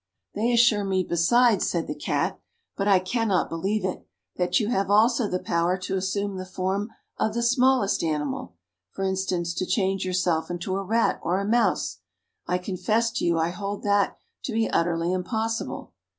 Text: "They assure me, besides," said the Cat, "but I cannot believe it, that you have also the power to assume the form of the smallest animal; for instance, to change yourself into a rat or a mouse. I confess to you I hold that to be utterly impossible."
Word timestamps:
"They 0.33 0.51
assure 0.51 0.83
me, 0.83 1.03
besides," 1.03 1.67
said 1.69 1.85
the 1.85 1.93
Cat, 1.93 2.39
"but 2.75 2.87
I 2.87 2.97
cannot 2.97 3.49
believe 3.49 3.85
it, 3.85 4.03
that 4.35 4.59
you 4.59 4.69
have 4.69 4.89
also 4.89 5.27
the 5.27 5.37
power 5.37 5.77
to 5.77 5.95
assume 5.95 6.37
the 6.37 6.43
form 6.47 6.89
of 7.19 7.35
the 7.35 7.43
smallest 7.43 8.01
animal; 8.03 8.55
for 8.89 9.03
instance, 9.05 9.53
to 9.53 9.63
change 9.63 10.03
yourself 10.03 10.49
into 10.49 10.75
a 10.75 10.81
rat 10.83 11.19
or 11.21 11.39
a 11.39 11.45
mouse. 11.45 11.99
I 12.47 12.57
confess 12.57 13.11
to 13.11 13.25
you 13.25 13.37
I 13.37 13.49
hold 13.49 13.83
that 13.83 14.17
to 14.45 14.53
be 14.53 14.67
utterly 14.71 15.13
impossible." 15.13 15.93